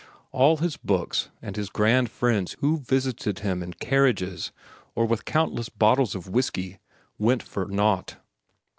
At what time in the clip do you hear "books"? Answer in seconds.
0.77-1.29